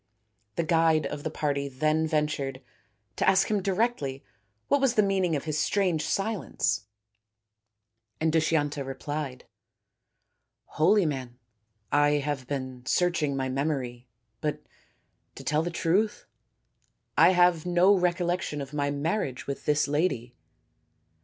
[0.55, 2.59] The guide of the party then ventured
[3.17, 6.05] to ask him directly SAKUNTALA AND DUSHYANTA 235 what was the meaning of his strange
[6.07, 6.87] silence,
[8.19, 9.45] and Dushyanta replied:"
[10.79, 11.37] Holy man,
[11.91, 14.07] I have been searching my memory,
[14.39, 14.63] but,
[15.35, 16.25] to tell the truth,
[17.15, 20.33] I have no recollection of my marriage with this lady.